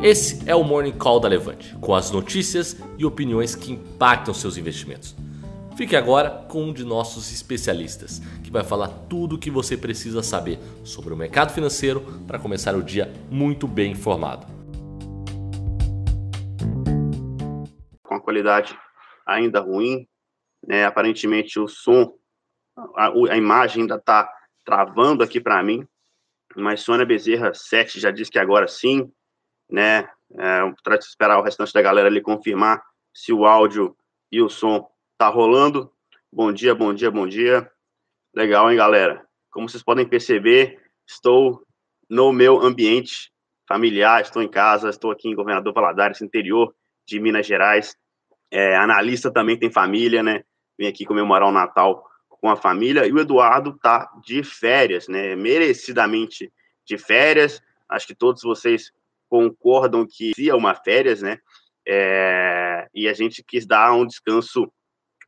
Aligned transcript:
Esse 0.00 0.48
é 0.48 0.54
o 0.54 0.62
Morning 0.62 0.96
Call 0.96 1.18
da 1.18 1.26
Levante, 1.26 1.74
com 1.80 1.92
as 1.92 2.12
notícias 2.12 2.76
e 2.96 3.04
opiniões 3.04 3.56
que 3.56 3.72
impactam 3.72 4.32
seus 4.32 4.56
investimentos. 4.56 5.16
Fique 5.76 5.96
agora 5.96 6.30
com 6.48 6.66
um 6.66 6.72
de 6.72 6.84
nossos 6.84 7.32
especialistas, 7.32 8.20
que 8.44 8.50
vai 8.50 8.62
falar 8.62 8.86
tudo 9.08 9.34
o 9.34 9.38
que 9.40 9.50
você 9.50 9.76
precisa 9.76 10.22
saber 10.22 10.60
sobre 10.84 11.12
o 11.12 11.16
mercado 11.16 11.52
financeiro 11.52 12.00
para 12.28 12.38
começar 12.38 12.76
o 12.76 12.82
dia 12.82 13.12
muito 13.28 13.66
bem 13.66 13.90
informado. 13.90 14.46
Com 18.04 18.14
a 18.14 18.20
qualidade 18.20 18.78
ainda 19.26 19.58
ruim, 19.58 20.06
né? 20.64 20.84
aparentemente 20.84 21.58
o 21.58 21.66
som, 21.66 22.14
a, 22.94 23.08
a 23.08 23.36
imagem 23.36 23.82
ainda 23.82 23.96
está 23.96 24.32
travando 24.64 25.24
aqui 25.24 25.40
para 25.40 25.60
mim, 25.60 25.84
mas 26.54 26.82
Sônia 26.82 27.04
Bezerra 27.04 27.52
7 27.52 27.98
já 27.98 28.12
disse 28.12 28.30
que 28.30 28.38
agora 28.38 28.68
sim, 28.68 29.12
né? 29.70 30.08
É, 30.38 30.72
para 30.82 30.96
esperar 30.96 31.38
o 31.38 31.42
restante 31.42 31.72
da 31.72 31.82
galera 31.82 32.08
ali 32.08 32.20
confirmar 32.20 32.82
se 33.14 33.32
o 33.32 33.46
áudio 33.46 33.96
e 34.30 34.40
o 34.42 34.48
som 34.48 34.88
tá 35.16 35.28
rolando. 35.28 35.90
Bom 36.32 36.52
dia, 36.52 36.74
bom 36.74 36.92
dia, 36.92 37.10
bom 37.10 37.26
dia. 37.26 37.70
Legal, 38.34 38.70
hein, 38.70 38.76
galera? 38.76 39.26
Como 39.50 39.68
vocês 39.68 39.82
podem 39.82 40.06
perceber, 40.06 40.80
estou 41.06 41.62
no 42.08 42.32
meu 42.32 42.60
ambiente 42.60 43.32
familiar, 43.66 44.22
estou 44.22 44.42
em 44.42 44.48
casa, 44.48 44.88
estou 44.88 45.10
aqui 45.10 45.28
em 45.28 45.34
Governador 45.34 45.72
Valadares, 45.72 46.22
interior 46.22 46.74
de 47.06 47.18
Minas 47.18 47.46
Gerais. 47.46 47.96
É, 48.50 48.76
analista 48.76 49.30
também 49.30 49.58
tem 49.58 49.70
família, 49.70 50.22
né? 50.22 50.44
Vim 50.78 50.86
aqui 50.86 51.04
comemorar 51.04 51.48
o 51.48 51.52
Natal 51.52 52.06
com 52.28 52.48
a 52.48 52.56
família. 52.56 53.06
E 53.06 53.12
o 53.12 53.18
Eduardo 53.18 53.78
tá 53.82 54.10
de 54.24 54.42
férias, 54.42 55.08
né? 55.08 55.34
Merecidamente 55.34 56.52
de 56.84 56.96
férias. 56.96 57.60
Acho 57.88 58.06
que 58.06 58.14
todos 58.14 58.42
vocês 58.42 58.92
concordam 59.28 60.06
que 60.08 60.32
é 60.48 60.54
uma 60.54 60.74
férias, 60.74 61.22
né? 61.22 61.38
É, 61.86 62.86
e 62.94 63.08
a 63.08 63.14
gente 63.14 63.42
quis 63.42 63.66
dar 63.66 63.92
um 63.92 64.06
descanso 64.06 64.70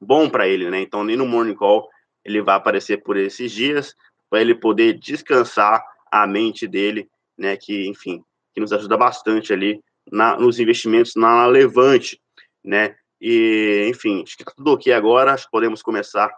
bom 0.00 0.28
para 0.28 0.48
ele, 0.48 0.70
né? 0.70 0.80
Então, 0.80 1.04
nem 1.04 1.16
no 1.16 1.26
Morning 1.26 1.54
Call 1.54 1.88
ele 2.24 2.42
vai 2.42 2.56
aparecer 2.56 3.02
por 3.02 3.16
esses 3.16 3.50
dias, 3.50 3.94
para 4.28 4.40
ele 4.40 4.54
poder 4.54 4.98
descansar 4.98 5.82
a 6.10 6.26
mente 6.26 6.66
dele, 6.66 7.08
né? 7.36 7.56
Que, 7.56 7.86
enfim, 7.88 8.22
que 8.54 8.60
nos 8.60 8.72
ajuda 8.72 8.96
bastante 8.96 9.52
ali 9.52 9.80
na, 10.10 10.36
nos 10.36 10.58
investimentos 10.58 11.14
na 11.16 11.46
Levante, 11.46 12.20
né? 12.64 12.94
E, 13.20 13.86
enfim, 13.88 14.22
acho 14.22 14.36
que 14.36 14.44
tá 14.44 14.52
tudo 14.56 14.72
ok 14.72 14.92
agora, 14.92 15.32
acho 15.32 15.44
que 15.44 15.50
podemos 15.50 15.82
começar 15.82 16.30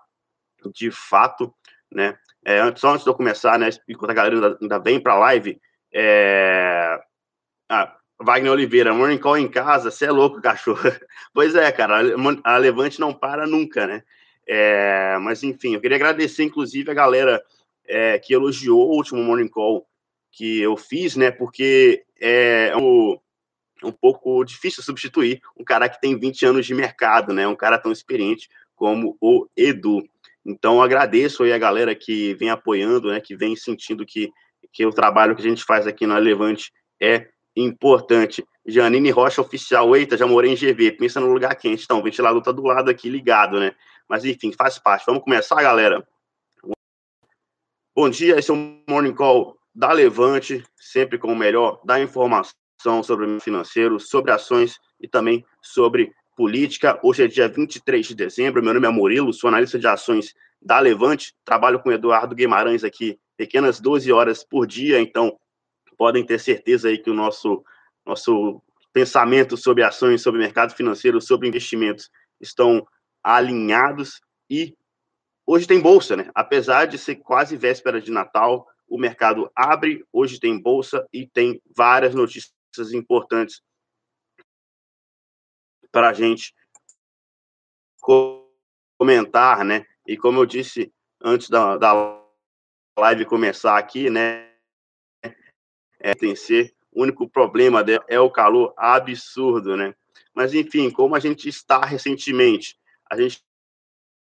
de 0.74 0.90
fato, 0.90 1.52
né? 1.90 2.16
É, 2.44 2.58
só 2.76 2.90
antes 2.90 3.04
de 3.04 3.10
eu 3.10 3.14
começar, 3.14 3.58
né? 3.58 3.68
Enquanto 3.88 4.10
a 4.10 4.14
galera 4.14 4.34
ainda, 4.34 4.58
ainda 4.60 4.78
vem 4.78 5.00
para 5.00 5.14
a 5.14 5.18
live, 5.18 5.60
é, 5.92 6.98
ah, 7.72 7.96
Wagner 8.20 8.52
Oliveira, 8.52 8.92
morning 8.92 9.16
call 9.16 9.38
em 9.38 9.48
casa, 9.48 9.90
você 9.90 10.04
é 10.04 10.10
louco, 10.10 10.42
cachorro. 10.42 10.82
pois 11.32 11.54
é, 11.54 11.72
cara, 11.72 12.02
a 12.44 12.56
Levante 12.58 13.00
não 13.00 13.14
para 13.14 13.46
nunca, 13.46 13.86
né? 13.86 14.02
É, 14.46 15.16
mas 15.22 15.42
enfim, 15.42 15.74
eu 15.74 15.80
queria 15.80 15.96
agradecer, 15.96 16.44
inclusive, 16.44 16.90
a 16.90 16.94
galera 16.94 17.42
é, 17.86 18.18
que 18.18 18.34
elogiou 18.34 18.90
o 18.90 18.94
último 18.94 19.22
morning 19.22 19.48
call 19.48 19.86
que 20.30 20.60
eu 20.60 20.76
fiz, 20.76 21.16
né? 21.16 21.30
Porque 21.30 22.04
é 22.20 22.76
um, 22.76 23.18
um 23.82 23.90
pouco 23.90 24.44
difícil 24.44 24.82
substituir 24.82 25.40
um 25.58 25.64
cara 25.64 25.88
que 25.88 25.98
tem 25.98 26.18
20 26.18 26.44
anos 26.44 26.66
de 26.66 26.74
mercado, 26.74 27.32
né? 27.32 27.48
Um 27.48 27.56
cara 27.56 27.78
tão 27.78 27.90
experiente 27.90 28.50
como 28.76 29.16
o 29.18 29.46
Edu. 29.56 30.06
Então, 30.44 30.82
agradeço 30.82 31.42
aí 31.42 31.54
a 31.54 31.58
galera 31.58 31.94
que 31.94 32.34
vem 32.34 32.50
apoiando, 32.50 33.10
né? 33.10 33.18
Que 33.18 33.34
vem 33.34 33.56
sentindo 33.56 34.04
que, 34.04 34.30
que 34.70 34.84
o 34.84 34.92
trabalho 34.92 35.34
que 35.34 35.40
a 35.40 35.48
gente 35.48 35.64
faz 35.64 35.86
aqui 35.86 36.06
na 36.06 36.18
Levante 36.18 36.70
é 37.00 37.32
importante. 37.56 38.44
Janine 38.66 39.10
Rocha 39.10 39.40
Oficial, 39.40 39.94
eita, 39.96 40.16
já 40.16 40.26
morei 40.26 40.52
em 40.52 40.56
GV, 40.56 40.92
pensa 40.92 41.20
no 41.20 41.32
lugar 41.32 41.54
quente. 41.56 41.84
Então, 41.84 41.98
o 41.98 42.02
ventilador 42.02 42.42
tá 42.42 42.52
do 42.52 42.62
lado 42.62 42.90
aqui 42.90 43.08
ligado, 43.08 43.58
né? 43.58 43.74
Mas 44.08 44.24
enfim, 44.24 44.52
faz 44.52 44.78
parte. 44.78 45.04
Vamos 45.06 45.22
começar, 45.22 45.60
galera? 45.62 46.06
Bom 47.94 48.08
dia, 48.08 48.38
esse 48.38 48.50
é 48.50 48.54
o 48.54 48.82
Morning 48.88 49.14
Call 49.14 49.56
da 49.74 49.92
Levante, 49.92 50.64
sempre 50.76 51.18
com 51.18 51.32
o 51.32 51.36
melhor 51.36 51.80
da 51.84 52.00
informação 52.00 53.02
sobre 53.02 53.26
o 53.26 53.40
financeiro, 53.40 53.98
sobre 54.00 54.30
ações 54.30 54.78
e 55.00 55.08
também 55.08 55.44
sobre 55.60 56.12
política. 56.36 56.98
Hoje 57.02 57.24
é 57.24 57.28
dia 57.28 57.48
23 57.48 58.06
de 58.06 58.14
dezembro, 58.14 58.62
meu 58.62 58.74
nome 58.74 58.86
é 58.86 58.90
Murilo, 58.90 59.32
sou 59.32 59.48
analista 59.48 59.78
de 59.78 59.86
ações 59.86 60.34
da 60.60 60.78
Levante, 60.78 61.34
trabalho 61.44 61.80
com 61.80 61.92
Eduardo 61.92 62.34
Guimarães 62.34 62.84
aqui, 62.84 63.18
pequenas 63.36 63.80
12 63.80 64.12
horas 64.12 64.44
por 64.44 64.66
dia, 64.66 65.00
então 65.00 65.38
podem 66.02 66.26
ter 66.26 66.40
certeza 66.40 66.88
aí 66.88 66.98
que 66.98 67.08
o 67.08 67.14
nosso, 67.14 67.64
nosso 68.04 68.60
pensamento 68.92 69.56
sobre 69.56 69.84
ações, 69.84 70.20
sobre 70.20 70.40
mercado 70.40 70.74
financeiro, 70.74 71.20
sobre 71.20 71.46
investimentos 71.46 72.10
estão 72.40 72.84
alinhados 73.22 74.20
e 74.50 74.76
hoje 75.46 75.64
tem 75.64 75.80
bolsa, 75.80 76.16
né? 76.16 76.28
Apesar 76.34 76.86
de 76.86 76.98
ser 76.98 77.14
quase 77.14 77.56
véspera 77.56 78.00
de 78.00 78.10
Natal, 78.10 78.66
o 78.88 78.98
mercado 78.98 79.48
abre, 79.54 80.04
hoje 80.12 80.40
tem 80.40 80.60
bolsa 80.60 81.06
e 81.12 81.24
tem 81.24 81.62
várias 81.72 82.16
notícias 82.16 82.92
importantes 82.92 83.62
para 85.92 86.08
a 86.08 86.12
gente 86.12 86.52
comentar, 88.98 89.64
né? 89.64 89.86
E 90.04 90.16
como 90.16 90.40
eu 90.40 90.46
disse 90.46 90.92
antes 91.22 91.48
da, 91.48 91.76
da 91.76 92.20
live 92.98 93.24
começar 93.24 93.78
aqui, 93.78 94.10
né? 94.10 94.51
É, 96.02 96.14
tem 96.14 96.34
ser. 96.36 96.74
O 96.90 97.02
único 97.02 97.28
problema 97.28 97.82
dela 97.82 98.04
é 98.08 98.20
o 98.20 98.30
calor 98.30 98.74
absurdo, 98.76 99.76
né? 99.76 99.94
Mas, 100.34 100.52
enfim, 100.52 100.90
como 100.90 101.14
a 101.14 101.20
gente 101.20 101.48
está 101.48 101.84
recentemente, 101.84 102.78
a 103.10 103.20
gente 103.20 103.42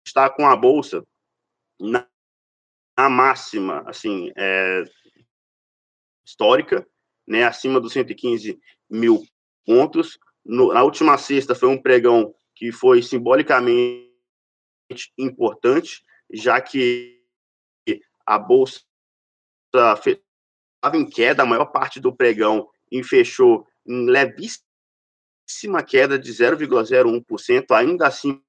está 0.06 0.30
com 0.30 0.46
a 0.48 0.56
bolsa 0.56 1.04
na, 1.80 2.08
na 2.98 3.10
máxima, 3.10 3.84
assim, 3.88 4.32
é, 4.36 4.84
histórica, 6.26 6.88
né? 7.28 7.44
Acima 7.44 7.80
dos 7.80 7.94
115 7.94 8.60
mil 8.90 9.24
pontos. 9.66 10.20
No, 10.46 10.74
na 10.74 10.84
última 10.84 11.18
sexta 11.18 11.56
foi 11.56 11.70
um 11.70 11.82
pregão 11.82 12.36
que 12.56 12.72
foi 12.72 13.02
simbolicamente 13.02 14.12
importante, 15.18 16.04
já 16.32 16.60
que 16.62 17.24
a 18.26 18.38
bolsa 18.38 18.82
em 20.94 21.06
queda 21.06 21.44
a 21.44 21.46
maior 21.46 21.66
parte 21.66 22.00
do 22.00 22.14
pregão 22.14 22.68
e 22.92 23.04
fechou 23.04 23.68
em 23.86 24.06
levíssima 24.06 24.64
queda 25.86 26.18
de 26.18 26.32
0,01%, 26.32 27.66
ainda 27.72 28.08
acima 28.08 28.42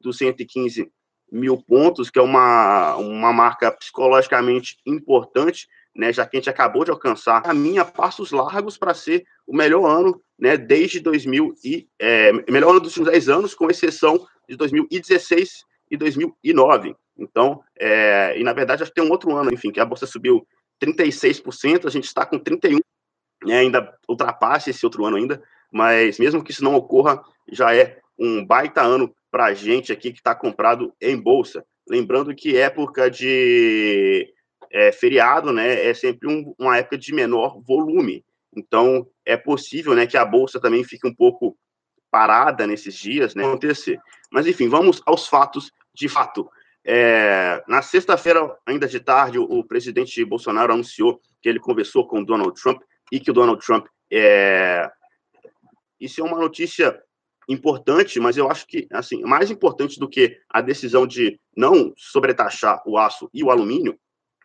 dos 0.00 0.18
115 0.18 0.90
mil 1.30 1.56
pontos, 1.62 2.10
que 2.10 2.18
é 2.18 2.22
uma, 2.22 2.96
uma 2.96 3.32
marca 3.32 3.70
psicologicamente 3.72 4.78
importante, 4.86 5.68
né, 5.94 6.12
já 6.12 6.26
que 6.26 6.36
a 6.36 6.40
gente 6.40 6.50
acabou 6.50 6.84
de 6.84 6.90
alcançar 6.90 7.42
a 7.44 7.54
minha 7.54 7.84
passos 7.84 8.32
largos 8.32 8.76
para 8.76 8.94
ser 8.94 9.24
o 9.46 9.56
melhor 9.56 9.86
ano 9.86 10.20
né, 10.38 10.56
desde 10.56 11.00
2000 11.00 11.54
e 11.64 11.88
é, 11.98 12.32
melhor 12.50 12.70
ano 12.70 12.80
dos 12.80 12.96
últimos 12.96 13.10
10 13.10 13.28
anos, 13.28 13.54
com 13.54 13.70
exceção 13.70 14.26
de 14.48 14.56
2016 14.56 15.64
e 15.90 15.96
2009. 15.96 16.96
Então, 17.16 17.62
é, 17.78 18.38
e 18.38 18.42
na 18.42 18.52
verdade, 18.52 18.82
acho 18.82 18.92
que 18.92 19.00
tem 19.00 19.08
um 19.08 19.12
outro 19.12 19.34
ano, 19.36 19.52
enfim, 19.52 19.70
que 19.70 19.80
a 19.80 19.84
bolsa 19.84 20.06
subiu 20.06 20.46
36%, 20.82 21.86
a 21.86 21.90
gente 21.90 22.04
está 22.04 22.26
com 22.26 22.38
31%, 22.38 22.80
né, 23.44 23.58
ainda 23.58 23.96
ultrapassa 24.08 24.70
esse 24.70 24.84
outro 24.84 25.04
ano 25.04 25.16
ainda, 25.16 25.42
mas 25.70 26.18
mesmo 26.18 26.42
que 26.42 26.50
isso 26.50 26.64
não 26.64 26.74
ocorra, 26.74 27.22
já 27.50 27.74
é 27.74 27.98
um 28.18 28.44
baita 28.44 28.82
ano 28.82 29.14
para 29.30 29.46
a 29.46 29.54
gente 29.54 29.92
aqui 29.92 30.12
que 30.12 30.18
está 30.18 30.34
comprado 30.34 30.92
em 31.00 31.16
bolsa. 31.16 31.64
Lembrando 31.88 32.34
que 32.34 32.56
época 32.56 33.10
de 33.10 34.32
é, 34.70 34.92
feriado, 34.92 35.52
né, 35.52 35.86
é 35.86 35.94
sempre 35.94 36.28
um, 36.28 36.54
uma 36.58 36.78
época 36.78 36.96
de 36.96 37.12
menor 37.12 37.60
volume. 37.60 38.24
Então, 38.56 39.06
é 39.24 39.36
possível, 39.36 39.94
né, 39.94 40.06
que 40.06 40.16
a 40.16 40.24
bolsa 40.24 40.60
também 40.60 40.84
fique 40.84 41.06
um 41.06 41.14
pouco 41.14 41.56
parada 42.10 42.66
nesses 42.66 42.94
dias, 42.94 43.34
né, 43.34 43.44
acontecer. 43.44 43.98
Mas, 44.30 44.46
enfim, 44.46 44.68
vamos 44.68 45.02
aos 45.04 45.26
fatos 45.26 45.70
de 45.92 46.08
fato. 46.08 46.48
É, 46.86 47.64
na 47.66 47.80
sexta-feira, 47.80 48.58
ainda 48.66 48.86
de 48.86 49.00
tarde, 49.00 49.38
o, 49.38 49.44
o, 49.44 49.64
presidente 49.64 50.22
Bolsonaro 50.24 50.74
anunciou 50.74 51.20
que 51.40 51.48
ele 51.48 51.58
conversou 51.58 52.06
com 52.06 52.22
Donald 52.22 52.60
Trump 52.60 52.82
e 53.10 53.18
que 53.18 53.30
o 53.30 53.34
Donald 53.34 53.64
Trump 53.64 53.86
é... 54.12 54.90
Isso 55.98 56.20
é 56.20 56.24
uma 56.24 56.38
notícia 56.38 57.00
importante, 57.48 58.20
mas 58.20 58.36
eu 58.36 58.50
acho 58.50 58.66
que, 58.66 58.86
assim, 58.90 59.22
mais 59.22 59.50
importante 59.50 59.98
do 59.98 60.08
que 60.08 60.38
a 60.50 60.60
decisão 60.60 61.06
de 61.06 61.40
não 61.56 61.94
sobretaxar 61.96 62.82
o 62.86 62.98
aço 62.98 63.30
e 63.32 63.42
o 63.42 63.50
alumínio 63.50 63.98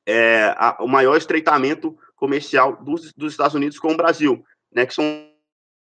é 0.06 0.54
a, 0.58 0.78
o 0.80 0.88
maior 0.88 1.18
estreitamento 1.18 1.98
comercial 2.16 2.82
dos, 2.84 3.14
dos 3.14 3.34
Estados 3.34 3.56
Unidos 3.56 3.80
com 3.80 3.92
o 3.92 3.98
Brasil, 3.98 4.44
né, 4.72 4.86
que 4.86 4.94
são 4.94 5.30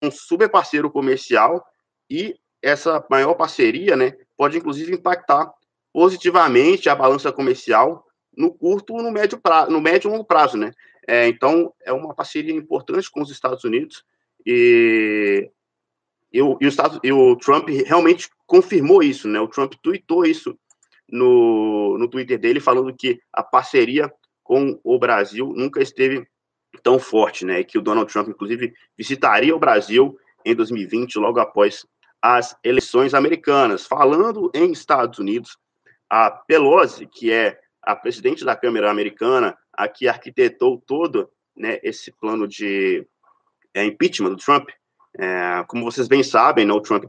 um 0.01 0.11
super 0.11 0.49
parceiro 0.49 0.89
comercial 0.89 1.65
e 2.09 2.35
essa 2.61 3.05
maior 3.09 3.33
parceria, 3.35 3.95
né, 3.95 4.15
pode 4.37 4.57
inclusive 4.57 4.93
impactar 4.93 5.51
positivamente 5.93 6.89
a 6.89 6.95
balança 6.95 7.31
comercial 7.31 8.05
no 8.35 8.53
curto 8.53 8.95
no 8.97 9.11
médio 9.11 9.39
prazo, 9.39 9.71
no 9.71 9.81
médio 9.81 10.07
e 10.07 10.11
longo 10.11 10.25
prazo, 10.25 10.57
né? 10.57 10.71
É, 11.07 11.27
então, 11.27 11.73
é 11.83 11.91
uma 11.91 12.13
parceria 12.13 12.53
importante 12.53 13.09
com 13.09 13.21
os 13.21 13.31
Estados 13.31 13.63
Unidos 13.63 14.03
e, 14.45 15.49
e, 16.31 16.41
o, 16.41 16.57
e, 16.61 16.67
o, 16.67 16.71
e 17.03 17.11
o 17.11 17.35
Trump 17.35 17.69
realmente 17.69 18.29
confirmou 18.45 19.03
isso, 19.03 19.27
né? 19.27 19.39
O 19.39 19.47
Trump 19.47 19.73
tweetou 19.81 20.25
isso 20.25 20.57
no, 21.09 21.97
no 21.97 22.07
Twitter 22.07 22.39
dele, 22.39 22.59
falando 22.59 22.95
que 22.95 23.19
a 23.33 23.43
parceria 23.43 24.11
com 24.43 24.79
o 24.83 24.97
Brasil 24.97 25.53
nunca 25.55 25.81
esteve 25.81 26.25
tão 26.83 26.99
forte, 26.99 27.45
né? 27.45 27.63
Que 27.63 27.77
o 27.77 27.81
Donald 27.81 28.11
Trump, 28.11 28.29
inclusive, 28.29 28.73
visitaria 28.97 29.55
o 29.55 29.59
Brasil 29.59 30.17
em 30.45 30.55
2020, 30.55 31.15
logo 31.19 31.39
após 31.39 31.85
as 32.21 32.55
eleições 32.63 33.13
americanas. 33.13 33.85
Falando 33.85 34.49
em 34.53 34.71
Estados 34.71 35.19
Unidos, 35.19 35.57
a 36.11 36.29
Pelosi, 36.29 37.07
que 37.07 37.31
é 37.31 37.57
a 37.81 37.95
presidente 37.95 38.43
da 38.43 38.53
Câmara 38.53 38.91
Americana, 38.91 39.57
a 39.71 39.87
que 39.87 40.09
arquitetou 40.09 40.77
todo 40.85 41.31
né, 41.55 41.79
esse 41.81 42.11
plano 42.11 42.45
de 42.45 43.07
é, 43.73 43.85
impeachment 43.85 44.31
do 44.31 44.35
Trump, 44.35 44.69
é, 45.17 45.63
como 45.69 45.85
vocês 45.85 46.09
bem 46.09 46.21
sabem, 46.21 46.65
né, 46.65 46.73
o 46.73 46.81
Trump 46.81 47.05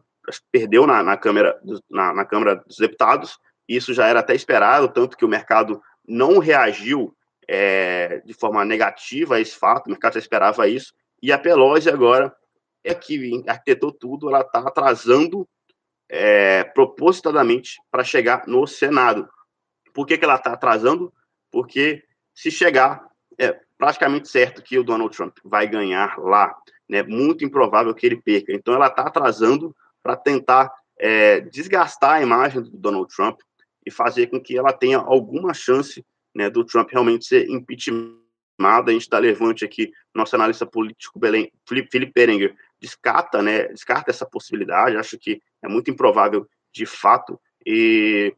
perdeu 0.53 0.87
na, 0.87 1.03
na, 1.03 1.17
Câmara, 1.17 1.61
na, 1.91 2.15
na 2.15 2.25
Câmara 2.25 2.55
dos 2.65 2.77
Deputados, 2.77 3.41
isso 3.69 3.93
já 3.93 4.07
era 4.07 4.21
até 4.21 4.37
esperado, 4.37 4.87
tanto 4.87 5.17
que 5.17 5.25
o 5.25 5.29
mercado 5.29 5.83
não 6.07 6.39
reagiu 6.39 7.13
é, 7.49 8.23
de 8.25 8.33
forma 8.33 8.65
negativa 8.65 9.35
a 9.35 9.41
esse 9.41 9.57
fato, 9.57 9.89
o 9.89 9.91
mercado 9.91 10.15
já 10.15 10.21
esperava 10.21 10.69
isso, 10.69 10.95
e 11.21 11.33
a 11.33 11.39
Pelosi 11.39 11.91
agora 11.91 12.33
é 12.85 12.95
que 12.95 13.43
arquitetou 13.49 13.91
tudo, 13.91 14.29
ela 14.29 14.43
está 14.43 14.61
atrasando 14.61 15.45
é, 16.09 16.65
propositadamente 16.65 17.81
para 17.91 18.05
chegar 18.05 18.47
no 18.47 18.67
Senado. 18.67 19.29
Por 19.93 20.07
que, 20.07 20.19
que 20.19 20.25
ela 20.25 20.37
está 20.37 20.53
atrasando? 20.53 21.13
Porque 21.51 22.03
se 22.35 22.51
chegar, 22.51 23.07
é 23.39 23.59
praticamente 23.77 24.29
certo 24.29 24.63
que 24.63 24.79
o 24.79 24.85
Donald 24.85 25.15
Trump 25.15 25.37
vai 25.45 25.67
ganhar 25.67 26.19
lá. 26.19 26.55
Né? 26.89 27.03
Muito 27.03 27.45
improvável 27.45 27.95
que 27.95 28.07
ele 28.07 28.21
perca. 28.21 28.53
Então, 28.53 28.75
ela 28.75 28.87
está 28.87 29.03
atrasando 29.03 29.75
para 30.03 30.17
tentar 30.17 30.73
é, 30.99 31.41
desgastar 31.41 32.15
a 32.15 32.23
imagem 32.23 32.63
do 32.63 32.71
Donald 32.71 33.15
Trump 33.15 33.41
e 33.85 33.91
fazer 33.91 34.29
com 34.29 34.41
que 34.41 34.57
ela 34.57 34.73
tenha 34.73 34.99
alguma 34.99 35.53
chance 35.53 36.05
né, 36.35 36.49
do 36.49 36.65
Trump 36.65 36.91
realmente 36.91 37.27
ser 37.27 37.49
impeachment. 37.49 38.21
A 38.61 38.83
gente 38.87 39.03
está 39.03 39.19
levante 39.19 39.65
aqui, 39.65 39.91
nosso 40.15 40.37
analista 40.37 40.65
político 40.65 41.19
Belém, 41.19 41.51
Felipe 41.67 42.13
Berenger, 42.15 42.55
descarta, 42.83 43.41
né, 43.41 43.69
descarta 43.69 44.11
essa 44.11 44.27
possibilidade, 44.27 44.97
acho 44.97 45.17
que 45.17 45.41
é 45.63 45.69
muito 45.69 45.89
improvável 45.89 46.49
de 46.73 46.85
fato, 46.85 47.41
e 47.65 48.35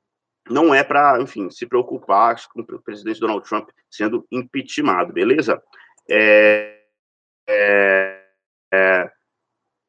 não 0.51 0.75
é 0.75 0.85
para, 0.85 1.19
enfim, 1.23 1.49
se 1.49 1.67
preocupar 1.67 2.37
com 2.53 2.61
o 2.61 2.83
presidente 2.83 3.19
Donald 3.19 3.49
Trump 3.49 3.71
sendo 3.91 4.27
impeachmentado, 4.31 5.15
beleza? 5.15 5.63
É, 6.11 6.83
é, 7.49 8.23
é, 8.71 9.11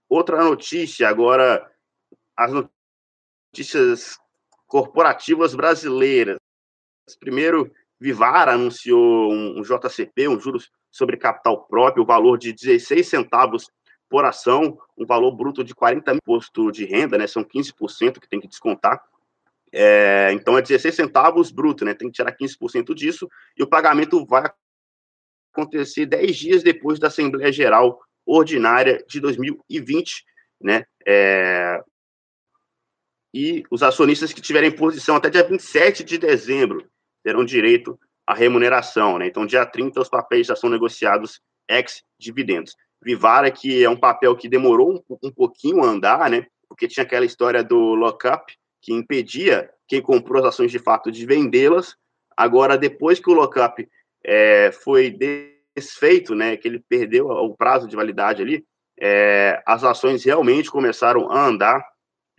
outra 0.08 0.42
notícia 0.42 1.10
agora, 1.10 1.70
as 2.38 2.54
notícias 3.52 4.18
corporativas 4.68 5.54
brasileiras. 5.54 6.38
Primeiro, 7.20 7.70
Vivara 8.00 8.54
anunciou 8.54 9.34
um, 9.34 9.62
JCP, 9.62 10.30
um 10.30 10.40
juros 10.40 10.72
sobre 10.90 11.18
capital 11.18 11.66
próprio, 11.66 12.04
o 12.04 12.08
valor 12.08 12.38
de 12.38 12.54
16 12.54 13.06
centavos 13.06 13.70
por 14.10 14.26
ação, 14.26 14.78
um 14.98 15.06
valor 15.06 15.32
bruto 15.32 15.64
de 15.64 15.74
40 15.74 16.12
mil 16.12 16.18
imposto 16.18 16.72
de 16.72 16.86
renda, 16.86 17.18
né? 17.18 17.28
São 17.28 17.44
15% 17.44 18.20
que 18.20 18.30
tem 18.30 18.40
que 18.40 18.48
descontar. 18.48 19.04
É, 19.72 20.32
então 20.32 20.58
é 20.58 20.62
16 20.62 20.96
centavos 20.96 21.52
bruto, 21.52 21.84
né? 21.84 21.94
Tem 21.94 22.08
que 22.08 22.16
tirar 22.16 22.36
15% 22.36 22.94
disso, 22.94 23.28
e 23.58 23.64
o 23.64 23.68
pagamento 23.68 24.26
vai 24.26 24.50
acontecer 25.52 26.06
10 26.06 26.36
dias 26.36 26.64
depois 26.64 27.00
da 27.00 27.08
Assembleia 27.08 27.52
Geral 27.52 28.00
Ordinária 28.26 29.04
de 29.08 29.20
2020, 29.20 30.24
né? 30.62 30.86
É, 31.06 31.84
e 33.34 33.64
os 33.70 33.84
acionistas 33.84 34.32
que 34.32 34.40
tiverem 34.40 34.72
posição 34.72 35.18
até 35.18 35.30
dia 35.30 35.44
27 35.44 36.06
de 36.06 36.18
dezembro 36.18 36.90
terão 37.22 37.44
direito 37.44 38.00
à 38.26 38.34
remuneração, 38.34 39.18
né? 39.18 39.28
Então, 39.28 39.46
dia 39.46 39.66
30, 39.66 40.00
os 40.00 40.08
papéis 40.08 40.48
já 40.48 40.56
são 40.56 40.70
negociados 40.70 41.42
ex-dividendos. 41.68 42.76
Vivara, 43.06 43.52
que 43.52 43.84
é 43.84 43.90
um 43.90 43.96
papel 43.96 44.36
que 44.36 44.50
demorou 44.50 44.96
um, 44.96 45.18
um 45.28 45.32
pouquinho 45.32 45.84
a 45.84 45.88
andar, 45.88 46.28
né? 46.28 46.48
Porque 46.68 46.88
tinha 46.88 47.04
aquela 47.04 47.24
história 47.24 47.64
do 47.64 47.94
lockup, 47.94 48.52
que 48.82 48.92
impedia 48.92 49.70
quem 49.88 50.02
comprou 50.02 50.42
as 50.42 50.50
ações 50.50 50.72
de 50.72 50.80
fato 50.80 51.12
de 51.12 51.24
vendê-las. 51.24 51.96
Agora, 52.36 52.76
depois 52.76 53.20
que 53.20 53.30
o 53.30 53.36
lockup 53.36 53.88
é, 54.24 54.72
foi 54.72 55.16
desfeito, 55.76 56.34
né, 56.34 56.58
que 56.58 56.68
ele 56.68 56.84
perdeu 56.90 57.28
o 57.28 57.56
prazo 57.56 57.88
de 57.88 57.96
validade 57.96 58.42
ali, 58.42 58.66
é, 59.00 59.62
as 59.68 59.84
ações 59.84 60.24
realmente 60.24 60.72
começaram 60.72 61.32
a 61.32 61.46
andar. 61.46 61.86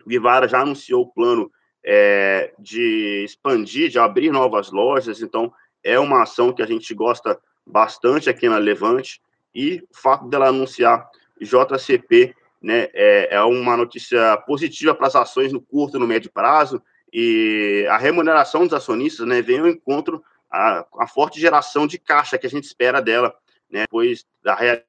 Vivara 0.04 0.48
já 0.48 0.60
anunciou 0.62 1.02
o 1.02 1.12
plano 1.12 1.48
é, 1.84 2.52
de 2.58 3.22
expandir, 3.24 3.88
de 3.88 4.00
abrir 4.00 4.32
novas 4.32 4.72
lojas, 4.72 5.22
então 5.22 5.52
é 5.84 5.98
uma 5.98 6.22
ação 6.22 6.52
que 6.52 6.62
a 6.62 6.66
gente 6.66 6.92
gosta 6.92 7.38
bastante 7.64 8.28
aqui 8.28 8.48
na 8.48 8.58
Levante 8.58 9.20
e 9.56 9.82
o 9.90 9.96
fato 9.96 10.28
dela 10.28 10.48
anunciar 10.48 11.10
JCP 11.40 12.34
né, 12.62 12.88
é, 12.92 13.36
é 13.36 13.42
uma 13.42 13.74
notícia 13.74 14.36
positiva 14.38 14.94
para 14.94 15.06
as 15.06 15.16
ações 15.16 15.50
no 15.50 15.62
curto 15.62 15.96
e 15.96 16.00
no 16.00 16.06
médio 16.06 16.30
prazo, 16.30 16.82
e 17.10 17.86
a 17.88 17.96
remuneração 17.96 18.64
dos 18.64 18.74
acionistas 18.74 19.26
né, 19.26 19.40
vem 19.40 19.60
ao 19.60 19.68
encontro 19.68 20.22
a, 20.50 20.84
a 20.98 21.08
forte 21.08 21.40
geração 21.40 21.86
de 21.86 21.98
caixa 21.98 22.36
que 22.36 22.46
a 22.46 22.50
gente 22.50 22.64
espera 22.64 23.00
dela, 23.00 23.34
né, 23.70 23.82
depois 23.82 24.26
da 24.42 24.82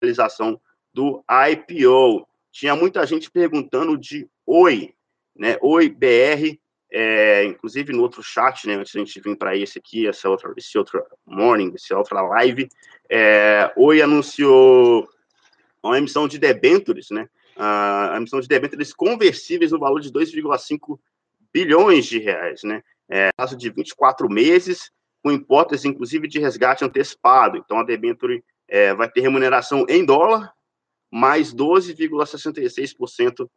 realização 0.00 0.60
do 0.92 1.24
IPO. 1.50 2.24
Tinha 2.52 2.76
muita 2.76 3.04
gente 3.04 3.28
perguntando 3.30 3.98
de 3.98 4.28
Oi, 4.46 4.94
né, 5.34 5.56
Oi 5.60 5.88
BR, 5.88 6.56
é, 6.92 7.44
inclusive 7.44 7.92
no 7.92 8.02
outro 8.02 8.22
chat, 8.22 8.68
né, 8.68 8.74
antes 8.74 8.94
da 8.94 9.00
gente 9.00 9.20
vir 9.20 9.36
para 9.36 9.56
esse 9.56 9.78
aqui, 9.78 10.06
essa 10.06 10.28
outra, 10.28 10.52
esse 10.56 10.78
outro 10.78 11.04
morning, 11.26 11.72
essa 11.74 11.98
outra 11.98 12.20
live, 12.22 12.68
é, 13.10 13.72
Oi 13.76 14.02
anunciou 14.02 15.08
uma 15.82 15.98
emissão 15.98 16.26
de 16.26 16.38
debêntures, 16.38 17.10
né, 17.10 17.28
a 17.56 18.14
emissão 18.16 18.40
de 18.40 18.48
debêntures 18.48 18.92
conversíveis 18.92 19.70
no 19.70 19.78
valor 19.78 20.00
de 20.00 20.10
2,5 20.10 20.98
bilhões 21.52 22.06
de 22.06 22.18
reais, 22.18 22.62
né, 22.64 22.82
é, 23.08 23.30
de 23.56 23.70
24 23.70 24.28
meses, 24.28 24.90
com 25.22 25.32
hipótese, 25.32 25.88
inclusive, 25.88 26.28
de 26.28 26.38
resgate 26.38 26.84
antecipado. 26.84 27.56
Então, 27.56 27.78
a 27.78 27.84
debenture 27.84 28.44
é, 28.68 28.94
vai 28.94 29.10
ter 29.10 29.20
remuneração 29.20 29.86
em 29.88 30.04
dólar, 30.04 30.52
mais 31.10 31.54
12,66% 31.54 33.48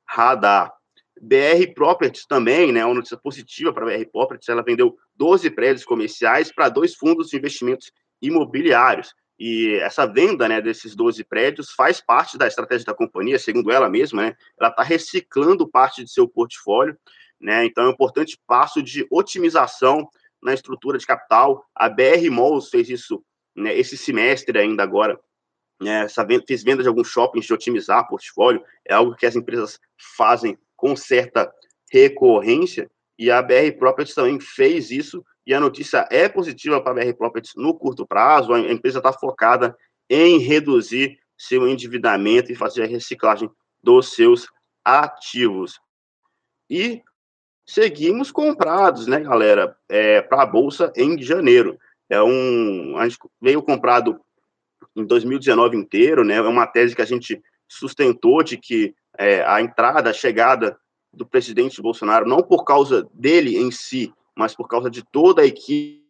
radar. 0.07 0.74
BR 1.21 1.73
Properties 1.75 2.26
também, 2.26 2.73
né, 2.73 2.85
uma 2.85 2.94
notícia 2.94 3.16
positiva 3.16 3.73
para 3.73 3.85
a 3.85 3.99
BR 3.99 4.04
Properties, 4.11 4.49
ela 4.49 4.62
vendeu 4.62 4.97
12 5.16 5.50
prédios 5.50 5.85
comerciais 5.85 6.52
para 6.52 6.68
dois 6.68 6.94
fundos 6.94 7.28
de 7.28 7.37
investimentos 7.37 7.92
imobiliários. 8.21 9.14
E 9.38 9.75
essa 9.83 10.06
venda 10.06 10.49
né, 10.49 10.61
desses 10.61 10.94
12 10.94 11.25
prédios 11.25 11.71
faz 11.71 12.00
parte 12.00 12.38
da 12.38 12.47
estratégia 12.47 12.87
da 12.87 12.94
companhia, 12.94 13.38
segundo 13.38 13.71
ela 13.71 13.88
mesma, 13.88 14.23
né? 14.23 14.37
Ela 14.59 14.71
está 14.71 14.83
reciclando 14.83 15.68
parte 15.68 16.04
de 16.04 16.11
seu 16.11 16.28
portfólio, 16.28 16.97
né? 17.40 17.64
Então 17.64 17.85
é 17.85 17.88
um 17.88 17.90
importante 17.90 18.38
passo 18.47 18.80
de 18.80 19.06
otimização 19.11 20.09
na 20.40 20.54
estrutura 20.54 20.99
de 20.99 21.06
capital. 21.06 21.64
A 21.75 21.88
BR 21.88 22.30
Malls 22.30 22.68
fez 22.68 22.88
isso 22.88 23.25
né, 23.56 23.76
esse 23.76 23.97
semestre 23.97 24.59
ainda 24.59 24.83
agora. 24.83 25.18
Né, 25.80 26.04
essa 26.04 26.25
venda, 26.25 26.44
fez 26.47 26.62
venda 26.62 26.83
de 26.83 26.88
alguns 26.88 27.09
shoppings 27.09 27.47
de 27.47 27.52
otimizar 27.52 28.06
portfólio, 28.09 28.62
é 28.87 28.94
algo 28.94 29.16
que 29.16 29.26
as 29.26 29.35
empresas 29.35 29.80
fazem 30.16 30.56
com 30.76 30.97
certa 30.97 31.52
recorrência, 31.90 32.90
e 33.19 33.31
a 33.31 33.40
BR 33.40 33.76
Properties 33.78 34.14
também 34.14 34.40
fez 34.40 34.90
isso, 34.90 35.25
e 35.47 35.54
a 35.54 35.61
notícia 35.61 36.07
é 36.11 36.28
positiva 36.28 36.81
para 36.81 37.02
a 37.02 37.04
BR 37.04 37.16
Properties 37.16 37.52
no 37.57 37.75
curto 37.75 38.07
prazo, 38.07 38.52
a 38.52 38.61
empresa 38.61 38.99
está 38.99 39.12
focada 39.12 39.76
em 40.09 40.38
reduzir 40.38 41.19
seu 41.37 41.69
endividamento 41.69 42.50
e 42.50 42.57
fazer 42.57 42.85
a 42.85 42.87
reciclagem 42.87 43.50
dos 43.83 44.14
seus 44.14 44.49
ativos. 44.85 45.78
E 46.69 47.02
seguimos 47.66 48.31
comprados, 48.31 49.07
né, 49.07 49.21
galera, 49.21 49.76
é, 49.88 50.23
para 50.23 50.43
a 50.43 50.47
Bolsa 50.47 50.93
em 50.97 51.21
janeiro. 51.21 51.78
É 52.09 52.23
um, 52.23 52.97
a 52.99 53.09
gente 53.09 53.19
veio 53.40 53.62
comprado 53.62 54.21
em 54.95 55.04
2019 55.04 55.76
inteiro, 55.76 56.25
né, 56.25 56.37
é 56.37 56.40
uma 56.40 56.66
tese 56.66 56.95
que 56.95 57.02
a 57.02 57.07
gente 57.07 57.43
sustentou 57.69 58.43
de 58.43 58.57
que 58.57 58.95
é, 59.18 59.44
a 59.44 59.61
entrada, 59.61 60.11
a 60.11 60.14
chegada 60.14 60.78
do 61.12 61.26
presidente 61.26 61.80
Bolsonaro, 61.80 62.28
não 62.28 62.42
por 62.42 62.64
causa 62.64 63.09
dele 63.12 63.56
em 63.56 63.71
si, 63.71 64.12
mas 64.35 64.54
por 64.54 64.68
causa 64.68 64.90
de 64.90 65.04
toda 65.04 65.42
a 65.42 65.47
equipe. 65.47 66.04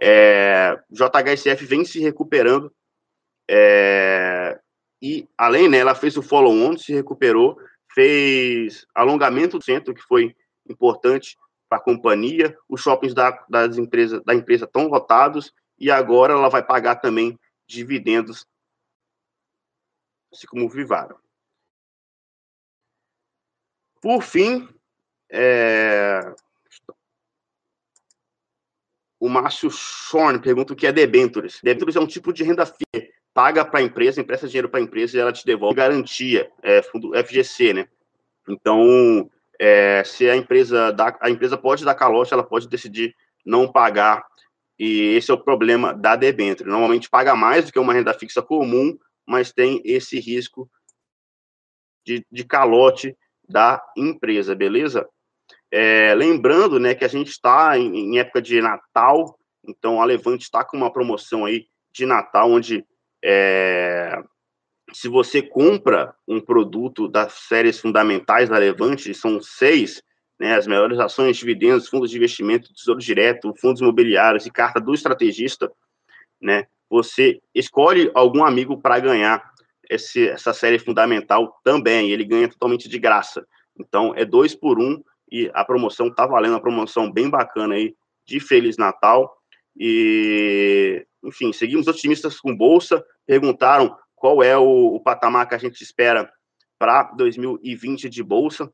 É, 0.00 0.78
JHSF 0.90 1.64
vem 1.64 1.84
se 1.84 1.98
recuperando 2.00 2.72
é, 3.48 4.60
e, 5.00 5.28
além, 5.36 5.68
né, 5.68 5.78
ela 5.78 5.94
fez 5.94 6.16
o 6.16 6.22
follow-on, 6.22 6.76
se 6.76 6.92
recuperou, 6.92 7.58
fez 7.92 8.86
alongamento 8.94 9.58
do 9.58 9.64
centro, 9.64 9.94
que 9.94 10.02
foi 10.02 10.36
importante 10.68 11.36
para 11.68 11.78
a 11.78 11.82
companhia, 11.82 12.56
os 12.68 12.80
shoppings 12.80 13.14
da, 13.14 13.30
das 13.48 13.78
empresas, 13.78 14.22
da 14.24 14.34
empresa 14.34 14.64
estão 14.64 14.88
lotados 14.88 15.52
e 15.78 15.90
agora 15.90 16.32
ela 16.32 16.48
vai 16.48 16.62
pagar 16.62 16.96
também 16.96 17.38
dividendos, 17.66 18.44
assim 20.32 20.46
como 20.46 20.64
o 20.64 20.68
Vivaro. 20.68 21.18
Por 24.00 24.22
fim, 24.22 24.68
é, 25.30 26.20
o 29.20 29.28
Márcio 29.28 29.70
Schorn 29.70 30.40
pergunta 30.40 30.72
o 30.72 30.76
que 30.76 30.86
é 30.86 30.92
debentures. 30.92 31.60
Debentures 31.62 31.96
é 31.96 32.00
um 32.00 32.06
tipo 32.06 32.32
de 32.32 32.44
renda 32.44 32.64
fixa. 32.64 33.08
Paga 33.34 33.64
para 33.64 33.80
a 33.80 33.82
empresa, 33.82 34.20
empresta 34.20 34.48
dinheiro 34.48 34.68
para 34.68 34.80
a 34.80 34.82
empresa 34.82 35.16
e 35.16 35.20
ela 35.20 35.32
te 35.32 35.44
devolve 35.44 35.76
garantia, 35.76 36.50
é, 36.62 36.82
fundo 36.82 37.12
FGC, 37.14 37.72
né? 37.72 37.88
Então, 38.48 39.30
é, 39.58 40.02
se 40.04 40.28
a 40.28 40.36
empresa 40.36 40.92
dá, 40.92 41.16
a 41.20 41.30
empresa 41.30 41.56
pode 41.56 41.84
dar 41.84 41.94
calote, 41.94 42.32
ela 42.32 42.42
pode 42.42 42.68
decidir 42.68 43.14
não 43.44 43.70
pagar. 43.70 44.24
E 44.78 45.14
esse 45.16 45.30
é 45.30 45.34
o 45.34 45.42
problema 45.42 45.92
da 45.92 46.16
debênture. 46.16 46.68
Normalmente 46.68 47.10
paga 47.10 47.34
mais 47.34 47.66
do 47.66 47.72
que 47.72 47.78
uma 47.78 47.92
renda 47.92 48.14
fixa 48.14 48.40
comum, 48.40 48.96
mas 49.26 49.52
tem 49.52 49.82
esse 49.84 50.18
risco 50.18 50.70
de, 52.04 52.24
de 52.30 52.44
calote 52.44 53.16
da 53.48 53.82
empresa, 53.96 54.54
beleza? 54.54 55.08
É, 55.70 56.14
lembrando, 56.14 56.78
né, 56.78 56.94
que 56.94 57.04
a 57.04 57.08
gente 57.08 57.28
está 57.28 57.78
em, 57.78 58.14
em, 58.14 58.18
época 58.18 58.40
de 58.40 58.60
Natal, 58.60 59.38
então 59.66 60.00
a 60.00 60.04
Levante 60.04 60.42
está 60.42 60.64
com 60.64 60.76
uma 60.76 60.92
promoção 60.92 61.44
aí 61.44 61.66
de 61.92 62.06
Natal, 62.06 62.50
onde 62.50 62.84
é, 63.22 64.22
se 64.92 65.08
você 65.08 65.42
compra 65.42 66.14
um 66.26 66.40
produto 66.40 67.08
das 67.08 67.32
séries 67.32 67.78
fundamentais 67.78 68.48
da 68.48 68.58
Levante, 68.58 69.12
são 69.12 69.40
seis, 69.40 70.02
né, 70.38 70.54
as 70.54 70.66
melhores 70.66 70.98
ações, 70.98 71.36
dividendos, 71.36 71.88
fundos 71.88 72.10
de 72.10 72.16
investimento, 72.16 72.72
tesouro 72.72 73.00
direto, 73.00 73.54
fundos 73.60 73.80
imobiliários 73.80 74.46
e 74.46 74.50
carta 74.50 74.80
do 74.80 74.94
estrategista, 74.94 75.70
né, 76.40 76.66
você 76.88 77.40
escolhe 77.54 78.10
algum 78.14 78.44
amigo 78.44 78.80
para 78.80 78.98
ganhar 78.98 79.52
esse, 79.88 80.28
essa 80.28 80.52
série 80.52 80.78
fundamental 80.78 81.58
também, 81.64 82.10
ele 82.10 82.24
ganha 82.24 82.48
totalmente 82.48 82.88
de 82.88 82.98
graça. 82.98 83.46
Então, 83.78 84.12
é 84.16 84.24
dois 84.24 84.54
por 84.54 84.78
um, 84.78 85.02
e 85.30 85.50
a 85.54 85.64
promoção 85.64 86.12
tá 86.12 86.26
valendo, 86.26 86.52
uma 86.52 86.60
promoção 86.60 87.10
bem 87.10 87.28
bacana 87.28 87.74
aí 87.74 87.94
de 88.26 88.40
Feliz 88.40 88.76
Natal. 88.76 89.34
E, 89.78 91.06
enfim, 91.24 91.52
seguimos 91.52 91.86
otimistas 91.86 92.40
com 92.40 92.56
bolsa. 92.56 93.04
Perguntaram 93.26 93.96
qual 94.16 94.42
é 94.42 94.56
o, 94.56 94.94
o 94.94 95.00
patamar 95.00 95.48
que 95.48 95.54
a 95.54 95.58
gente 95.58 95.82
espera 95.82 96.30
para 96.78 97.04
2020 97.14 98.08
de 98.08 98.22
bolsa. 98.22 98.70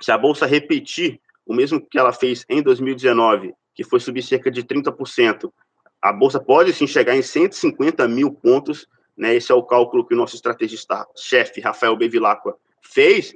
Se 0.00 0.10
a 0.10 0.18
bolsa 0.18 0.46
repetir 0.46 1.20
o 1.46 1.54
mesmo 1.54 1.80
que 1.80 1.98
ela 1.98 2.12
fez 2.12 2.44
em 2.48 2.62
2019, 2.62 3.54
que 3.74 3.84
foi 3.84 4.00
subir 4.00 4.22
cerca 4.22 4.50
de 4.50 4.62
30%, 4.62 5.50
a 6.00 6.12
bolsa 6.12 6.38
pode 6.38 6.72
sim 6.72 6.86
chegar 6.86 7.16
em 7.16 7.22
150 7.22 8.06
mil 8.06 8.32
pontos. 8.32 8.86
Né? 9.18 9.34
Esse 9.34 9.50
é 9.50 9.54
o 9.54 9.64
cálculo 9.64 10.06
que 10.06 10.14
o 10.14 10.16
nosso 10.16 10.36
estrategista-chefe, 10.36 11.60
Rafael 11.60 11.96
Bevilacqua, 11.96 12.56
fez, 12.80 13.34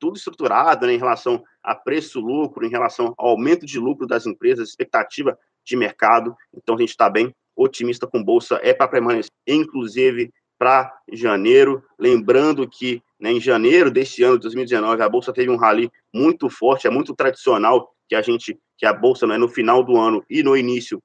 tudo 0.00 0.16
estruturado 0.16 0.86
né, 0.86 0.94
em 0.94 0.98
relação 0.98 1.44
a 1.62 1.74
preço-lucro, 1.74 2.66
em 2.66 2.70
relação 2.70 3.14
ao 3.18 3.30
aumento 3.30 3.66
de 3.66 3.78
lucro 3.78 4.06
das 4.06 4.26
empresas, 4.26 4.70
expectativa 4.70 5.38
de 5.64 5.76
mercado. 5.76 6.34
Então, 6.54 6.74
a 6.74 6.78
gente 6.78 6.90
está 6.90 7.10
bem 7.10 7.34
otimista 7.54 8.06
com 8.06 8.22
bolsa, 8.22 8.58
é 8.62 8.72
para 8.72 8.88
permanecer, 8.88 9.30
inclusive 9.46 10.32
para 10.58 10.92
janeiro. 11.12 11.84
Lembrando 11.98 12.66
que 12.68 13.02
né, 13.20 13.32
em 13.32 13.40
janeiro 13.40 13.90
deste 13.90 14.22
ano, 14.22 14.38
2019, 14.38 15.02
a 15.02 15.08
bolsa 15.08 15.32
teve 15.32 15.50
um 15.50 15.56
rally 15.56 15.90
muito 16.12 16.48
forte, 16.48 16.86
é 16.86 16.90
muito 16.90 17.14
tradicional 17.14 17.94
que 18.08 18.14
a 18.14 18.22
gente, 18.22 18.58
que 18.76 18.86
a 18.86 18.92
bolsa 18.92 19.26
né, 19.26 19.36
no 19.36 19.48
final 19.48 19.84
do 19.84 19.96
ano 19.96 20.24
e 20.30 20.42
no 20.42 20.56
início, 20.56 21.02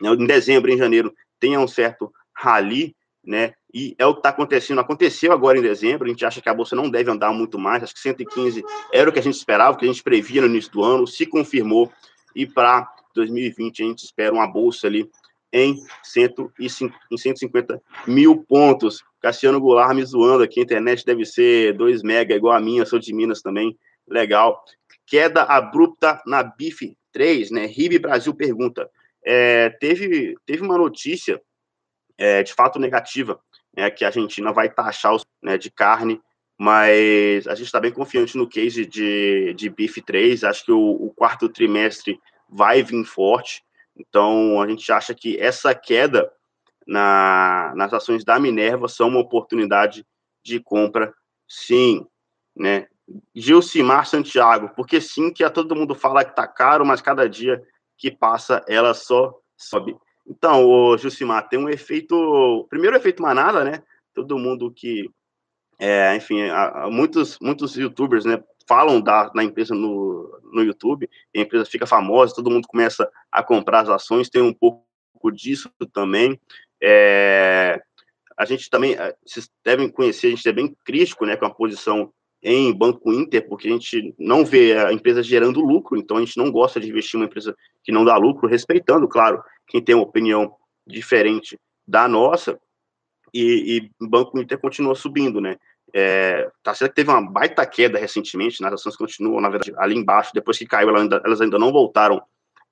né, 0.00 0.10
em 0.10 0.26
dezembro, 0.26 0.70
em 0.70 0.76
janeiro, 0.76 1.14
tenha 1.40 1.58
um 1.58 1.68
certo 1.68 2.12
rally 2.34 2.94
né? 3.26 3.54
E 3.72 3.94
é 3.98 4.06
o 4.06 4.12
que 4.12 4.20
está 4.20 4.28
acontecendo. 4.28 4.80
Aconteceu 4.80 5.32
agora 5.32 5.58
em 5.58 5.62
dezembro. 5.62 6.06
A 6.06 6.08
gente 6.08 6.24
acha 6.24 6.40
que 6.40 6.48
a 6.48 6.54
bolsa 6.54 6.76
não 6.76 6.90
deve 6.90 7.10
andar 7.10 7.32
muito 7.32 7.58
mais. 7.58 7.82
Acho 7.82 7.94
que 7.94 8.00
115 8.00 8.62
era 8.92 9.08
o 9.08 9.12
que 9.12 9.18
a 9.18 9.22
gente 9.22 9.34
esperava, 9.34 9.72
o 9.72 9.78
que 9.78 9.84
a 9.84 9.88
gente 9.88 10.02
previa 10.02 10.42
no 10.42 10.48
início 10.48 10.70
do 10.70 10.82
ano, 10.82 11.06
se 11.06 11.26
confirmou. 11.26 11.90
E 12.34 12.46
para 12.46 12.88
2020 13.14 13.82
a 13.82 13.86
gente 13.86 14.04
espera 14.04 14.32
uma 14.32 14.46
bolsa 14.46 14.86
ali 14.86 15.10
em, 15.52 15.76
105, 16.02 16.94
em 17.10 17.16
150 17.16 17.80
mil 18.06 18.44
pontos. 18.44 19.02
Cassiano 19.20 19.60
Goulart 19.60 19.94
me 19.94 20.04
zoando 20.04 20.42
aqui. 20.42 20.60
A 20.60 20.64
internet 20.64 21.04
deve 21.04 21.24
ser 21.24 21.74
2 21.74 22.02
mega, 22.02 22.34
igual 22.34 22.54
a 22.54 22.60
minha. 22.60 22.84
Sou 22.84 22.98
de 22.98 23.14
Minas 23.14 23.40
também. 23.40 23.76
Legal. 24.06 24.62
Queda 25.06 25.42
abrupta 25.42 26.20
na 26.26 26.42
BIF 26.42 26.96
3, 27.12 27.50
né? 27.50 27.66
Ribe 27.66 27.98
Brasil 27.98 28.34
pergunta. 28.34 28.90
É, 29.24 29.70
teve, 29.80 30.36
teve 30.44 30.62
uma 30.62 30.76
notícia 30.76 31.40
é, 32.18 32.42
de 32.42 32.52
fato 32.52 32.78
negativa, 32.78 33.40
né, 33.76 33.90
que 33.90 34.04
a 34.04 34.08
Argentina 34.08 34.52
vai 34.52 34.68
taxar 34.68 35.14
os, 35.14 35.24
né, 35.42 35.58
de 35.58 35.70
carne, 35.70 36.20
mas 36.58 37.46
a 37.48 37.54
gente 37.54 37.66
está 37.66 37.80
bem 37.80 37.90
confiante 37.90 38.36
no 38.36 38.48
case 38.48 38.86
de, 38.86 39.52
de 39.54 39.68
BIF 39.68 40.00
3, 40.00 40.44
acho 40.44 40.64
que 40.64 40.72
o, 40.72 40.78
o, 40.78 41.10
quarto 41.10 41.48
trimestre 41.48 42.20
vai 42.48 42.82
vir 42.82 43.04
forte, 43.04 43.62
então 43.96 44.60
a 44.62 44.68
gente 44.68 44.90
acha 44.92 45.14
que 45.14 45.38
essa 45.38 45.74
queda 45.74 46.30
na, 46.86 47.72
nas 47.74 47.92
ações 47.92 48.24
da 48.24 48.38
Minerva 48.38 48.88
são 48.88 49.08
uma 49.08 49.20
oportunidade 49.20 50.06
de 50.44 50.60
compra, 50.60 51.12
sim, 51.48 52.06
né? 52.54 52.86
Gilcimar 53.34 54.06
Santiago, 54.06 54.70
porque 54.74 55.00
sim 55.00 55.30
que 55.30 55.44
a 55.44 55.50
todo 55.50 55.76
mundo 55.76 55.94
fala 55.94 56.24
que 56.24 56.30
está 56.30 56.46
caro, 56.46 56.86
mas 56.86 57.02
cada 57.02 57.28
dia 57.28 57.62
que 57.98 58.10
passa 58.10 58.64
ela 58.66 58.94
só 58.94 59.34
sobe. 59.56 59.96
Então, 60.26 60.64
o 60.64 60.96
Jusimar, 60.96 61.48
tem 61.48 61.58
um 61.58 61.68
efeito. 61.68 62.66
Primeiro, 62.70 62.96
efeito 62.96 63.22
manada, 63.22 63.64
né? 63.64 63.82
Todo 64.14 64.38
mundo 64.38 64.70
que. 64.70 65.10
É, 65.78 66.14
enfim, 66.16 66.42
há, 66.42 66.88
muitos, 66.90 67.38
muitos 67.40 67.76
youtubers, 67.76 68.24
né? 68.24 68.42
Falam 68.66 69.00
da, 69.00 69.28
da 69.28 69.44
empresa 69.44 69.74
no, 69.74 70.40
no 70.52 70.62
YouTube, 70.62 71.10
a 71.36 71.40
empresa 71.40 71.66
fica 71.66 71.86
famosa, 71.86 72.34
todo 72.34 72.50
mundo 72.50 72.66
começa 72.66 73.10
a 73.30 73.42
comprar 73.42 73.80
as 73.80 73.88
ações, 73.90 74.30
tem 74.30 74.40
um 74.40 74.54
pouco 74.54 74.86
disso 75.32 75.70
também. 75.92 76.40
É, 76.82 77.82
a 78.36 78.44
gente 78.44 78.68
também, 78.68 78.94
eh, 78.94 79.14
vocês 79.24 79.50
devem 79.64 79.88
conhecer, 79.88 80.28
a 80.28 80.30
gente 80.30 80.48
é 80.48 80.52
bem 80.52 80.74
crítico, 80.84 81.24
né, 81.24 81.36
com 81.36 81.46
a 81.46 81.54
posição 81.54 82.12
em 82.42 82.72
Banco 82.72 83.10
Inter, 83.12 83.46
porque 83.48 83.68
a 83.68 83.70
gente 83.70 84.14
não 84.18 84.44
vê 84.44 84.76
a 84.76 84.92
empresa 84.92 85.22
gerando 85.22 85.60
lucro, 85.60 85.96
então 85.96 86.18
a 86.18 86.20
gente 86.20 86.36
não 86.36 86.50
gosta 86.50 86.78
de 86.78 86.90
investir 86.90 87.16
em 87.16 87.22
uma 87.22 87.26
empresa 87.26 87.56
que 87.82 87.90
não 87.90 88.04
dá 88.04 88.16
lucro, 88.16 88.48
respeitando, 88.48 89.08
claro, 89.08 89.42
quem 89.66 89.82
tem 89.82 89.94
uma 89.94 90.04
opinião 90.04 90.54
diferente 90.86 91.58
da 91.86 92.08
nossa, 92.08 92.58
e, 93.34 93.90
o 94.00 94.08
Banco 94.08 94.38
Inter 94.38 94.58
continua 94.58 94.94
subindo, 94.94 95.40
né? 95.40 95.56
É, 95.92 96.50
tá 96.62 96.74
certo 96.74 96.92
que 96.92 96.96
teve 96.96 97.10
uma 97.10 97.20
baita 97.20 97.66
queda 97.66 97.98
recentemente, 97.98 98.60
né? 98.60 98.68
as 98.68 98.74
ações 98.74 98.96
continuam, 98.96 99.40
na 99.40 99.48
verdade, 99.48 99.72
ali 99.76 99.96
embaixo, 99.96 100.32
depois 100.34 100.58
que 100.58 100.66
caiu, 100.66 100.88
elas 100.88 101.02
ainda, 101.02 101.22
elas 101.24 101.40
ainda 101.40 101.58
não 101.58 101.70
voltaram 101.70 102.22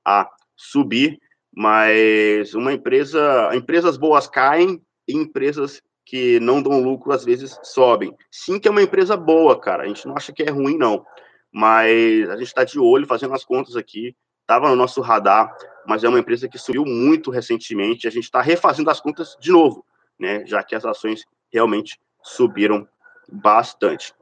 a 0.05 0.29
subir, 0.57 1.21
mas 1.55 2.55
uma 2.55 2.73
empresa, 2.73 3.51
empresas 3.55 3.97
boas 3.97 4.27
caem 4.27 4.81
e 5.07 5.15
empresas 5.15 5.81
que 6.05 6.41
não 6.41 6.61
dão 6.61 6.83
lucro 6.83 7.13
às 7.13 7.25
vezes 7.25 7.59
sobem. 7.63 8.13
Sim 8.31 8.59
que 8.59 8.67
é 8.67 8.71
uma 8.71 8.83
empresa 8.83 9.17
boa, 9.17 9.61
cara, 9.61 9.85
a 9.85 9.87
gente 9.87 10.07
não 10.07 10.17
acha 10.17 10.33
que 10.33 10.43
é 10.43 10.51
ruim, 10.51 10.77
não, 10.77 11.05
mas 11.53 12.29
a 12.29 12.37
gente 12.37 12.49
está 12.49 12.65
de 12.65 12.79
olho, 12.81 13.07
fazendo 13.07 13.35
as 13.35 13.45
contas 13.45 13.77
aqui, 13.77 14.17
estava 14.41 14.69
no 14.69 14.75
nosso 14.75 15.01
radar, 15.01 15.55
mas 15.87 16.05
é 16.05 16.09
uma 16.09 16.19
empresa 16.19 16.49
que 16.49 16.59
subiu 16.59 16.85
muito 16.85 17.31
recentemente, 17.31 18.07
a 18.07 18.11
gente 18.11 18.25
está 18.25 18.41
refazendo 18.41 18.91
as 18.91 19.01
contas 19.01 19.37
de 19.41 19.51
novo, 19.51 19.85
né, 20.19 20.45
já 20.47 20.63
que 20.63 20.75
as 20.75 20.85
ações 20.85 21.25
realmente 21.53 21.99
subiram 22.23 22.87
bastante. 23.31 24.15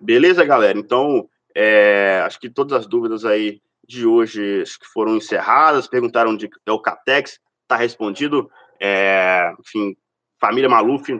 Beleza, 0.00 0.44
galera? 0.44 0.78
Então, 0.78 1.28
é, 1.54 2.22
acho 2.24 2.38
que 2.38 2.50
todas 2.50 2.78
as 2.78 2.86
dúvidas 2.86 3.24
aí 3.24 3.60
de 3.86 4.06
hoje 4.06 4.64
foram 4.92 5.16
encerradas. 5.16 5.86
Perguntaram 5.86 6.36
de 6.36 6.50
é 6.66 6.72
o 6.72 6.80
Catex, 6.80 7.40
está 7.62 7.76
respondido. 7.76 8.50
É, 8.80 9.52
enfim, 9.60 9.96
família 10.40 10.68
Maluf 10.68 11.10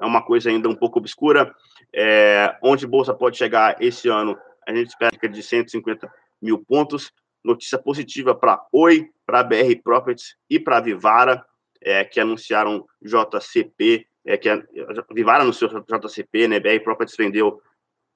é 0.00 0.06
uma 0.06 0.22
coisa 0.22 0.48
ainda 0.48 0.68
um 0.68 0.74
pouco 0.74 0.98
obscura. 0.98 1.54
É, 1.94 2.56
onde 2.62 2.86
Bolsa 2.86 3.12
pode 3.12 3.36
chegar 3.36 3.76
esse 3.82 4.08
ano? 4.08 4.38
A 4.66 4.74
gente 4.74 4.88
espera 4.88 5.28
de 5.28 5.42
150 5.42 6.10
mil 6.40 6.64
pontos. 6.64 7.12
Notícia 7.44 7.78
positiva 7.78 8.34
para 8.34 8.64
Oi, 8.72 9.10
para 9.24 9.42
BR 9.42 9.80
Properties 9.82 10.36
e 10.48 10.58
para 10.58 10.80
Vivara, 10.80 11.44
é, 11.80 12.04
que 12.04 12.20
anunciaram 12.20 12.86
JCP 13.00 14.06
é, 14.28 14.36
que 14.36 14.48
a 14.50 14.62
Vivara 15.10 15.50
seu 15.54 15.68
JCP, 15.68 16.48
né, 16.48 16.60
BR 16.60 16.80
Properties 16.84 17.16
vendeu 17.16 17.62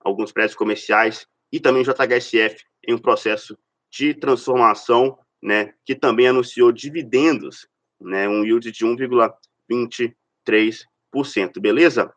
alguns 0.05 0.31
prédios 0.31 0.55
comerciais 0.55 1.27
e 1.51 1.59
também 1.59 1.83
JHSF 1.83 2.63
em 2.87 2.93
um 2.93 2.99
processo 2.99 3.57
de 3.91 4.13
transformação, 4.13 5.19
né, 5.43 5.73
que 5.87 5.95
também 5.95 6.29
anunciou 6.29 6.71
dividendos, 6.71 7.67
né, 7.99 8.29
um 8.29 8.45
yield 8.45 8.71
de 8.71 8.85
1,23%, 8.85 11.61
beleza? 11.61 12.13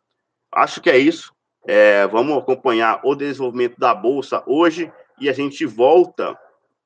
Acho 0.51 0.81
que 0.81 0.89
é 0.89 0.97
isso. 0.97 1.33
É, 1.65 2.05
vamos 2.07 2.37
acompanhar 2.37 2.99
o 3.03 3.15
desenvolvimento 3.15 3.79
da 3.79 3.95
bolsa 3.95 4.43
hoje 4.45 4.91
e 5.21 5.29
a 5.29 5.33
gente 5.33 5.65
volta 5.65 6.37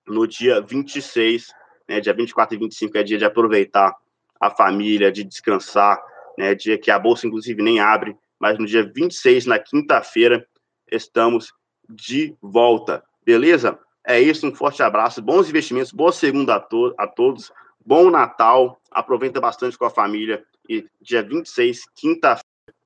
no 0.09 0.27
dia 0.27 0.61
26, 0.61 1.53
né, 1.87 1.99
dia 1.99 2.13
24 2.13 2.55
e 2.55 2.59
25 2.59 2.97
é 2.97 3.03
dia 3.03 3.17
de 3.17 3.25
aproveitar 3.25 3.95
a 4.39 4.49
família, 4.49 5.11
de 5.11 5.23
descansar, 5.23 6.01
né, 6.37 6.55
dia 6.55 6.77
que 6.77 6.89
a 6.89 6.99
bolsa 6.99 7.27
inclusive 7.27 7.61
nem 7.61 7.79
abre, 7.79 8.15
mas 8.39 8.57
no 8.57 8.65
dia 8.65 8.83
26, 8.83 9.45
na 9.45 9.59
quinta-feira, 9.59 10.47
estamos 10.91 11.53
de 11.87 12.35
volta. 12.41 13.03
Beleza? 13.25 13.77
É 14.05 14.19
isso, 14.19 14.47
um 14.47 14.55
forte 14.55 14.81
abraço, 14.81 15.21
bons 15.21 15.49
investimentos, 15.49 15.91
boa 15.91 16.11
segunda 16.11 16.55
a, 16.55 16.59
to 16.59 16.93
a 16.97 17.05
todos, 17.05 17.51
bom 17.85 18.09
Natal, 18.09 18.81
aproveita 18.89 19.39
bastante 19.39 19.77
com 19.77 19.85
a 19.85 19.89
família 19.89 20.43
e 20.67 20.87
dia 21.01 21.21
26, 21.21 21.85
quinta-feira, 21.95 22.45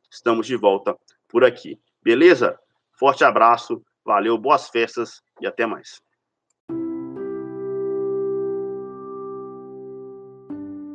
estamos 0.10 0.48
de 0.48 0.56
volta 0.56 0.98
por 1.30 1.44
aqui. 1.44 1.80
Beleza? 2.01 2.60
Forte 2.94 3.24
abraço, 3.24 3.82
valeu, 4.03 4.38
boas 4.38 4.70
festas 4.70 5.22
e 5.39 5.48
até 5.48 5.65
mais. 5.65 6.01